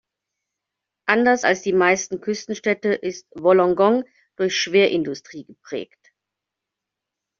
[1.05, 4.03] Anders als die meisten Küstenstädte ist Wollongong
[4.35, 6.11] durch Schwerindustrie geprägt.